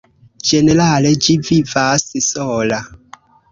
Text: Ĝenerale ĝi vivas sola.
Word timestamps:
Ĝenerale 0.51 1.11
ĝi 1.27 1.37
vivas 1.51 2.09
sola. 2.31 2.83